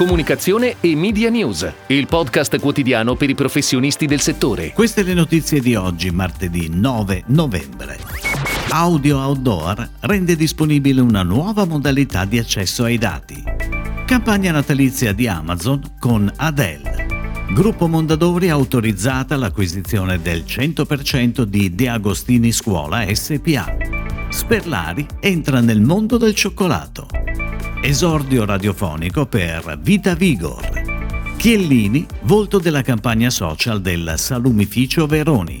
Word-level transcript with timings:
comunicazione 0.00 0.76
e 0.80 0.96
media 0.96 1.28
news, 1.28 1.70
il 1.88 2.06
podcast 2.06 2.58
quotidiano 2.58 3.16
per 3.16 3.28
i 3.28 3.34
professionisti 3.34 4.06
del 4.06 4.20
settore. 4.20 4.72
Queste 4.72 5.02
le 5.02 5.12
notizie 5.12 5.60
di 5.60 5.74
oggi, 5.74 6.10
martedì 6.10 6.70
9 6.72 7.24
novembre. 7.26 7.98
Audio 8.70 9.18
Outdoor 9.18 9.90
rende 10.00 10.36
disponibile 10.36 11.02
una 11.02 11.22
nuova 11.22 11.66
modalità 11.66 12.24
di 12.24 12.38
accesso 12.38 12.84
ai 12.84 12.96
dati. 12.96 13.44
Campagna 14.06 14.52
natalizia 14.52 15.12
di 15.12 15.28
Amazon 15.28 15.82
con 15.98 16.32
Adele. 16.34 17.06
Gruppo 17.52 17.86
Mondadori 17.86 18.48
autorizzata 18.48 19.36
l'acquisizione 19.36 20.18
del 20.22 20.44
100% 20.46 21.42
di 21.42 21.74
De 21.74 21.90
Agostini 21.90 22.52
Scuola 22.52 23.04
SPA. 23.12 23.76
Sperlari 24.30 25.06
entra 25.20 25.60
nel 25.60 25.82
mondo 25.82 26.16
del 26.16 26.34
cioccolato. 26.34 27.06
Esordio 27.82 28.44
radiofonico 28.44 29.24
per 29.24 29.78
Vita 29.80 30.14
Vigor. 30.14 31.34
Chiellini, 31.38 32.06
volto 32.24 32.58
della 32.58 32.82
campagna 32.82 33.30
social 33.30 33.80
del 33.80 34.12
Salumificio 34.16 35.06
Veroni. 35.06 35.58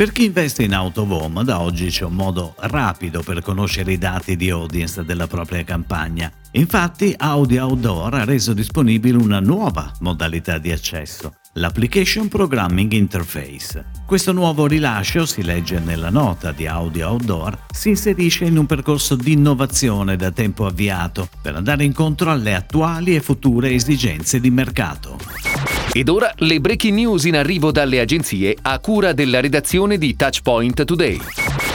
Per 0.00 0.12
chi 0.12 0.24
investe 0.24 0.62
in 0.62 0.72
home, 0.72 1.44
da 1.44 1.60
oggi 1.60 1.88
c'è 1.88 2.06
un 2.06 2.14
modo 2.14 2.54
rapido 2.60 3.22
per 3.22 3.42
conoscere 3.42 3.92
i 3.92 3.98
dati 3.98 4.34
di 4.34 4.48
audience 4.48 5.04
della 5.04 5.26
propria 5.26 5.62
campagna. 5.62 6.32
Infatti, 6.52 7.12
Audi 7.14 7.58
Outdoor 7.58 8.14
ha 8.14 8.24
reso 8.24 8.54
disponibile 8.54 9.18
una 9.18 9.40
nuova 9.40 9.92
modalità 10.00 10.56
di 10.56 10.72
accesso, 10.72 11.34
l'Application 11.52 12.28
Programming 12.28 12.90
Interface. 12.92 13.90
Questo 14.06 14.32
nuovo 14.32 14.66
rilascio, 14.66 15.26
si 15.26 15.42
legge 15.42 15.78
nella 15.80 16.08
nota 16.08 16.50
di 16.52 16.66
Audi 16.66 17.02
Outdoor, 17.02 17.66
si 17.70 17.90
inserisce 17.90 18.46
in 18.46 18.56
un 18.56 18.64
percorso 18.64 19.16
di 19.16 19.32
innovazione 19.32 20.16
da 20.16 20.30
tempo 20.30 20.64
avviato 20.64 21.28
per 21.42 21.56
andare 21.56 21.84
incontro 21.84 22.30
alle 22.30 22.54
attuali 22.54 23.16
e 23.16 23.20
future 23.20 23.70
esigenze 23.70 24.40
di 24.40 24.50
mercato. 24.50 25.18
Ed 25.92 26.08
ora 26.08 26.32
le 26.36 26.60
breaking 26.60 26.94
news 26.94 27.24
in 27.24 27.34
arrivo 27.34 27.72
dalle 27.72 27.98
agenzie 27.98 28.56
a 28.62 28.78
cura 28.78 29.12
della 29.12 29.40
redazione 29.40 29.98
di 29.98 30.14
Touchpoint 30.14 30.84
Today. 30.84 31.18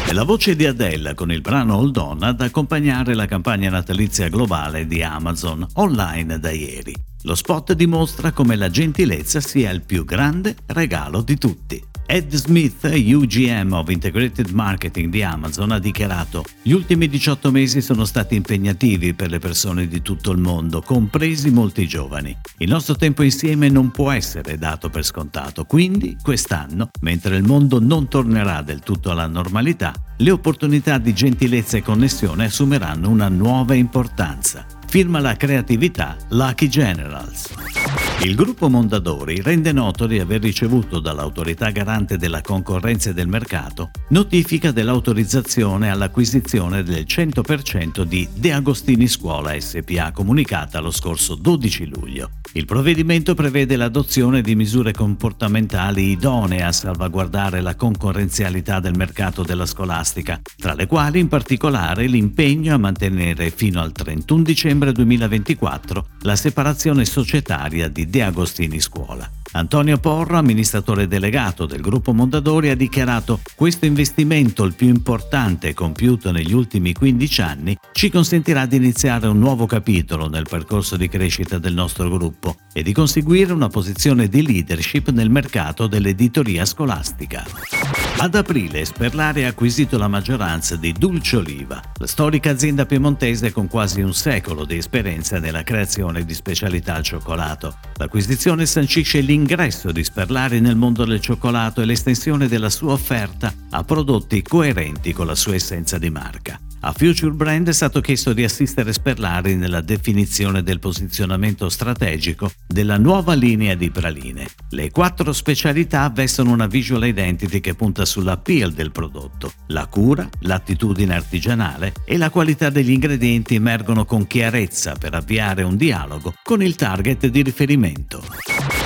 È 0.07 0.13
la 0.13 0.23
voce 0.23 0.55
di 0.55 0.65
Adele 0.65 1.13
con 1.13 1.33
il 1.33 1.41
brano 1.41 1.75
Hold 1.75 1.97
On 1.97 2.23
ad 2.23 2.39
accompagnare 2.39 3.13
la 3.13 3.25
campagna 3.25 3.69
natalizia 3.69 4.29
globale 4.29 4.87
di 4.87 5.03
Amazon 5.03 5.67
online 5.73 6.39
da 6.39 6.51
ieri. 6.51 6.95
Lo 7.23 7.35
spot 7.35 7.73
dimostra 7.73 8.31
come 8.31 8.55
la 8.55 8.69
gentilezza 8.69 9.41
sia 9.41 9.69
il 9.71 9.81
più 9.81 10.05
grande 10.05 10.55
regalo 10.67 11.21
di 11.21 11.37
tutti. 11.37 11.83
Ed 12.07 12.33
Smith, 12.35 12.83
UGM 12.83 13.73
of 13.73 13.89
Integrated 13.89 14.49
Marketing 14.51 15.09
di 15.09 15.23
Amazon, 15.23 15.71
ha 15.71 15.79
dichiarato 15.79 16.43
gli 16.61 16.71
ultimi 16.71 17.07
18 17.07 17.49
mesi 17.49 17.81
sono 17.81 18.05
stati 18.05 18.35
impegnativi 18.35 19.15
per 19.15 19.31
le 19.31 19.39
persone 19.39 19.87
di 19.87 20.03
tutto 20.03 20.31
il 20.31 20.37
mondo, 20.37 20.81
compresi 20.81 21.49
molti 21.49 21.87
giovani. 21.87 22.37
Il 22.59 22.69
nostro 22.69 22.95
tempo 22.95 23.23
insieme 23.23 23.69
non 23.69 23.89
può 23.89 24.11
essere 24.11 24.57
dato 24.59 24.89
per 24.89 25.03
scontato, 25.03 25.65
quindi 25.65 26.15
quest'anno, 26.21 26.91
mentre 27.01 27.37
il 27.37 27.43
mondo 27.43 27.79
non 27.79 28.07
tornerà 28.07 28.61
del 28.61 28.81
tutto 28.81 29.09
alla 29.09 29.27
normalità, 29.27 29.91
le 30.17 30.31
opportunità 30.31 30.99
di 30.99 31.13
gentilezza 31.13 31.77
e 31.77 31.81
connessione 31.81 32.45
assumeranno 32.45 33.09
una 33.09 33.29
nuova 33.29 33.73
importanza. 33.73 34.65
Firma 34.87 35.19
la 35.19 35.35
creatività 35.35 36.15
Lucky 36.29 36.67
Generals. 36.67 37.84
Il 38.25 38.33
gruppo 38.33 38.69
Mondadori 38.69 39.41
rende 39.41 39.71
noto 39.71 40.07
di 40.07 40.19
aver 40.19 40.41
ricevuto 40.41 40.99
dall'autorità 40.99 41.69
garante 41.69 42.17
della 42.17 42.41
concorrenza 42.41 43.11
e 43.11 43.13
del 43.13 43.27
mercato 43.27 43.91
notifica 44.09 44.71
dell'autorizzazione 44.71 45.91
all'acquisizione 45.91 46.81
del 46.81 47.05
100% 47.07 48.01
di 48.01 48.27
De 48.33 48.51
Agostini 48.51 49.07
Scuola 49.07 49.53
SPA 49.59 50.11
comunicata 50.11 50.79
lo 50.79 50.89
scorso 50.89 51.35
12 51.35 51.85
luglio. 51.85 52.29
Il 52.53 52.65
provvedimento 52.65 53.35
prevede 53.35 53.75
l'adozione 53.75 54.41
di 54.41 54.55
misure 54.55 54.91
comportamentali 54.91 56.09
idonee 56.09 56.63
a 56.63 56.71
salvaguardare 56.71 57.61
la 57.61 57.75
concorrenzialità 57.75 58.79
del 58.79 58.95
mercato 58.95 59.43
della 59.43 59.65
scolastica, 59.65 60.41
tra 60.57 60.73
le 60.73 60.87
quali 60.87 61.19
in 61.19 61.27
particolare 61.27 62.07
l'impegno 62.07 62.73
a 62.73 62.79
mantenere 62.79 63.51
fino 63.51 63.81
al 63.81 63.91
31 63.91 64.41
dicembre 64.41 64.91
2024 64.93 66.07
la 66.25 66.35
separazione 66.35 67.05
societaria 67.05 67.87
di 67.87 68.09
De 68.09 68.23
Agostini 68.23 68.79
Scuola. 68.79 69.29
Antonio 69.51 69.97
Porro, 69.99 70.37
amministratore 70.37 71.07
delegato 71.07 71.65
del 71.65 71.81
gruppo 71.81 72.13
Mondadori, 72.13 72.69
ha 72.69 72.75
dichiarato 72.75 73.39
questo 73.55 73.85
investimento, 73.85 74.63
il 74.63 74.73
più 74.73 74.87
importante 74.87 75.73
compiuto 75.73 76.31
negli 76.31 76.51
ultimi 76.51 76.93
15 76.93 77.41
anni, 77.41 77.77
ci 77.93 78.09
consentirà 78.09 78.65
di 78.65 78.75
iniziare 78.75 79.27
un 79.27 79.37
nuovo 79.37 79.67
capitolo 79.67 80.27
nel 80.27 80.47
percorso 80.49 80.97
di 80.97 81.07
crescita 81.07 81.59
del 81.59 81.73
nostro 81.73 82.09
gruppo 82.09 82.55
e 82.73 82.81
di 82.81 82.91
conseguire 82.91 83.53
una 83.53 83.69
posizione 83.69 84.27
di 84.27 84.45
leadership 84.45 85.11
nel 85.11 85.29
mercato 85.29 85.85
dell'editoria 85.85 86.65
scolastica. 86.65 88.04
Ad 88.17 88.33
aprile 88.33 88.85
Sperlari 88.85 89.43
ha 89.43 89.49
acquisito 89.49 89.97
la 89.97 90.07
maggioranza 90.07 90.77
di 90.77 90.93
Dulce 90.93 91.35
Oliva, 91.35 91.81
la 91.97 92.07
storica 92.07 92.49
azienda 92.49 92.85
piemontese 92.85 93.51
con 93.51 93.67
quasi 93.67 94.01
un 94.01 94.13
secolo 94.13 94.63
di 94.63 94.77
esperienza 94.77 95.37
nella 95.37 95.63
creazione 95.63 96.23
di 96.23 96.33
specialità 96.33 96.95
al 96.95 97.03
cioccolato. 97.03 97.77
L'acquisizione 97.97 98.65
sancisce 98.65 99.19
l'ingresso 99.19 99.91
di 99.91 100.03
Sperlari 100.03 100.61
nel 100.61 100.77
mondo 100.77 101.03
del 101.03 101.19
cioccolato 101.19 101.81
e 101.81 101.85
l'estensione 101.85 102.47
della 102.47 102.69
sua 102.69 102.93
offerta 102.93 103.53
a 103.71 103.83
prodotti 103.83 104.41
coerenti 104.41 105.11
con 105.11 105.27
la 105.27 105.35
sua 105.35 105.55
essenza 105.55 105.97
di 105.97 106.09
marca. 106.09 106.57
A 106.87 106.93
Future 106.95 107.31
Brand 107.31 107.67
è 107.67 107.73
stato 107.73 107.99
chiesto 107.99 108.31
di 108.31 108.43
assistere 108.43 108.93
Sperlari 108.93 109.55
nella 109.55 109.81
definizione 109.81 110.61
del 110.61 110.77
posizionamento 110.77 111.67
strategico 111.67 112.51
della 112.67 112.97
nuova 112.97 113.33
linea 113.33 113.73
di 113.73 113.89
praline. 113.89 114.45
Le 114.69 114.91
quattro 114.91 115.33
specialità 115.33 116.07
vestono 116.11 116.51
una 116.51 116.67
visual 116.67 117.07
identity 117.07 117.59
che 117.59 117.73
punta 117.73 118.05
sull'appeal 118.05 118.71
del 118.71 118.91
prodotto. 118.91 119.53
La 119.69 119.87
cura, 119.87 120.29
l'attitudine 120.41 121.15
artigianale 121.15 121.91
e 122.05 122.17
la 122.17 122.29
qualità 122.29 122.69
degli 122.69 122.91
ingredienti 122.91 123.55
emergono 123.55 124.05
con 124.05 124.27
chiarezza 124.27 124.93
per 124.93 125.15
avviare 125.15 125.63
un 125.63 125.77
dialogo 125.77 126.35
con 126.43 126.61
il 126.61 126.75
target 126.75 127.25
di 127.25 127.41
riferimento. 127.41 128.21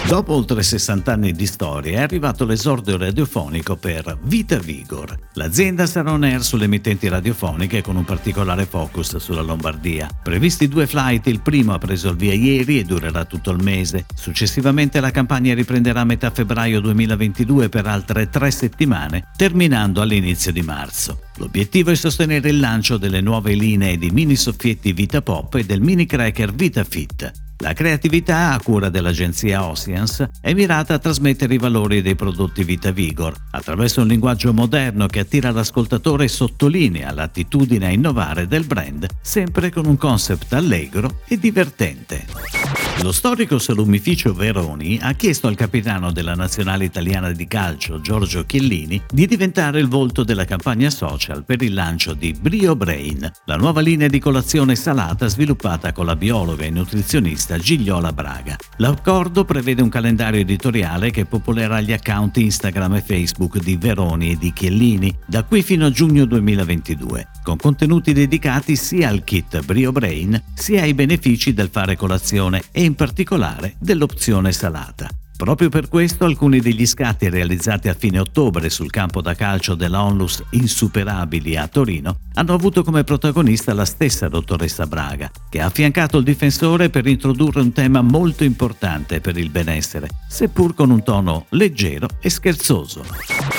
Dopo 0.07 0.33
oltre 0.33 0.63
60 0.63 1.13
anni 1.13 1.33
di 1.33 1.45
storia 1.45 1.99
è 1.99 2.01
arrivato 2.01 2.43
l'esordio 2.43 2.97
radiofonico 2.97 3.75
per 3.75 4.17
Vita 4.23 4.57
Vigor. 4.57 5.15
L'azienda 5.33 5.85
sarà 5.85 6.11
on 6.11 6.23
air 6.23 6.41
sulle 6.41 6.65
emittenti 6.65 7.07
radiofoniche 7.07 7.83
con 7.83 7.95
un 7.95 8.05
particolare 8.05 8.65
focus 8.65 9.17
sulla 9.17 9.41
Lombardia. 9.41 10.09
Previsti 10.23 10.67
due 10.67 10.87
flight, 10.87 11.27
il 11.27 11.41
primo 11.41 11.73
ha 11.73 11.77
preso 11.77 12.09
il 12.09 12.15
via 12.15 12.33
ieri 12.33 12.79
e 12.79 12.83
durerà 12.85 13.25
tutto 13.25 13.51
il 13.51 13.61
mese. 13.61 14.05
Successivamente 14.15 14.99
la 14.99 15.11
campagna 15.11 15.53
riprenderà 15.53 16.01
a 16.01 16.05
metà 16.05 16.31
febbraio 16.31 16.79
2022 16.81 17.69
per 17.69 17.85
altre 17.85 18.29
tre 18.29 18.49
settimane, 18.49 19.29
terminando 19.37 20.01
all'inizio 20.01 20.51
di 20.51 20.63
marzo. 20.63 21.19
L'obiettivo 21.35 21.91
è 21.91 21.95
sostenere 21.95 22.49
il 22.49 22.59
lancio 22.59 22.97
delle 22.97 23.21
nuove 23.21 23.53
linee 23.53 23.97
di 23.97 24.09
mini 24.09 24.35
soffietti 24.35 24.91
Vita 24.91 25.21
Pop 25.21 25.53
e 25.53 25.65
del 25.65 25.81
mini 25.81 26.07
cracker 26.07 26.51
Vita 26.51 26.83
Fit. 26.83 27.48
La 27.61 27.73
creatività, 27.73 28.53
a 28.53 28.61
cura 28.61 28.87
dell'agenzia 28.87 29.65
Oceans, 29.65 30.25
è 30.39 30.53
mirata 30.53 30.93
a 30.93 30.99
trasmettere 30.99 31.55
i 31.55 31.57
valori 31.57 32.01
dei 32.01 32.15
prodotti 32.15 32.63
Vita 32.63 32.91
Vigor 32.91 33.35
attraverso 33.51 33.99
un 33.99 34.07
linguaggio 34.07 34.53
moderno 34.53 35.07
che 35.07 35.19
attira 35.19 35.51
l'ascoltatore 35.51 36.23
e 36.23 36.29
sottolinea 36.29 37.11
l'attitudine 37.11 37.87
a 37.87 37.91
innovare 37.91 38.47
del 38.47 38.65
brand, 38.65 39.07
sempre 39.21 39.71
con 39.71 39.85
un 39.87 39.97
concept 39.97 40.53
allegro 40.53 41.19
e 41.27 41.37
divertente. 41.37 42.88
Lo 43.01 43.13
storico 43.13 43.59
salumificio 43.59 44.33
Veroni 44.33 44.99
ha 45.01 45.13
chiesto 45.13 45.47
al 45.47 45.55
capitano 45.55 46.11
della 46.11 46.35
nazionale 46.35 46.83
italiana 46.83 47.31
di 47.31 47.47
calcio, 47.47 48.01
Giorgio 48.01 48.43
Chiellini, 48.45 49.01
di 49.09 49.25
diventare 49.25 49.79
il 49.79 49.87
volto 49.87 50.25
della 50.25 50.43
campagna 50.43 50.89
social 50.89 51.45
per 51.45 51.61
il 51.61 51.73
lancio 51.73 52.13
di 52.13 52.35
Brio 52.37 52.75
Brain, 52.75 53.31
la 53.45 53.55
nuova 53.55 53.79
linea 53.79 54.09
di 54.09 54.19
colazione 54.19 54.75
salata 54.75 55.27
sviluppata 55.27 55.93
con 55.93 56.07
la 56.07 56.17
biologa 56.17 56.65
e 56.65 56.71
nutrizionista 56.71 57.57
Gigliola 57.57 58.11
Braga. 58.11 58.57
L'accordo 58.77 59.45
prevede 59.45 59.81
un 59.81 59.89
calendario 59.89 60.41
editoriale 60.41 61.09
che 61.09 61.23
popolerà 61.23 61.79
gli 61.79 61.93
account 61.93 62.35
Instagram 62.35 62.95
e 62.95 63.01
Facebook 63.01 63.59
di 63.59 63.77
Veroni 63.77 64.31
e 64.31 64.37
di 64.37 64.51
Chiellini 64.51 65.17
da 65.25 65.43
qui 65.43 65.63
fino 65.63 65.85
a 65.85 65.91
giugno 65.91 66.25
2022, 66.25 67.27
con 67.43 67.55
contenuti 67.55 68.11
dedicati 68.11 68.75
sia 68.75 69.07
al 69.07 69.23
kit 69.23 69.63
Brio 69.63 69.93
Brain 69.93 70.43
sia 70.53 70.81
ai 70.81 70.93
benefici 70.93 71.53
del 71.53 71.69
fare 71.71 71.95
colazione 71.95 72.61
e 72.73 72.87
in 72.89 72.95
particolare 72.95 73.75
dell'opzione 73.79 74.51
salata. 74.51 75.07
Proprio 75.37 75.69
per 75.69 75.87
questo 75.87 76.25
alcuni 76.25 76.59
degli 76.59 76.85
scatti 76.85 77.29
realizzati 77.29 77.87
a 77.87 77.93
fine 77.93 78.19
ottobre 78.19 78.69
sul 78.69 78.89
campo 78.89 79.21
da 79.21 79.35
calcio 79.35 79.73
della 79.73 80.03
Onlus 80.03 80.43
Insuperabili 80.49 81.55
a 81.55 81.65
Torino 81.67 82.19
hanno 82.33 82.53
avuto 82.53 82.83
come 82.83 83.05
protagonista 83.05 83.73
la 83.73 83.85
stessa 83.85 84.27
dottoressa 84.27 84.85
Braga, 84.85 85.31
che 85.49 85.61
ha 85.61 85.67
affiancato 85.67 86.17
il 86.17 86.25
difensore 86.25 86.89
per 86.89 87.07
introdurre 87.07 87.61
un 87.61 87.71
tema 87.71 88.01
molto 88.01 88.43
importante 88.43 89.21
per 89.21 89.37
il 89.37 89.49
benessere, 89.49 90.09
seppur 90.27 90.73
con 90.73 90.89
un 90.89 91.03
tono 91.03 91.45
leggero 91.51 92.07
e 92.19 92.29
scherzoso. 92.29 93.58